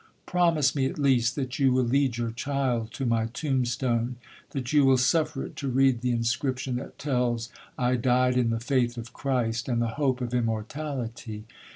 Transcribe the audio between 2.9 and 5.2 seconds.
to my tomb stone,—that you will